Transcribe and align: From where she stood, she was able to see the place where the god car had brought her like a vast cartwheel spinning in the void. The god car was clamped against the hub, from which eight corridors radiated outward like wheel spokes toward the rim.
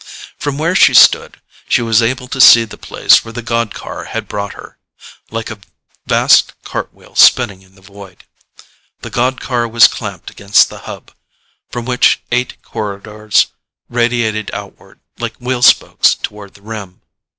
From 0.35 0.57
where 0.57 0.73
she 0.73 0.95
stood, 0.95 1.39
she 1.69 1.83
was 1.83 2.01
able 2.01 2.27
to 2.29 2.41
see 2.41 2.65
the 2.65 2.75
place 2.75 3.23
where 3.23 3.31
the 3.33 3.43
god 3.43 3.75
car 3.75 4.05
had 4.05 4.27
brought 4.27 4.53
her 4.55 4.79
like 5.29 5.51
a 5.51 5.59
vast 6.07 6.53
cartwheel 6.63 7.13
spinning 7.13 7.61
in 7.61 7.75
the 7.75 7.83
void. 7.83 8.23
The 9.01 9.11
god 9.11 9.39
car 9.39 9.67
was 9.67 9.87
clamped 9.87 10.31
against 10.31 10.69
the 10.69 10.79
hub, 10.89 11.11
from 11.69 11.85
which 11.85 12.19
eight 12.31 12.63
corridors 12.63 13.51
radiated 13.89 14.49
outward 14.55 15.01
like 15.19 15.37
wheel 15.37 15.61
spokes 15.61 16.15
toward 16.15 16.55
the 16.55 16.63
rim. 16.63 17.01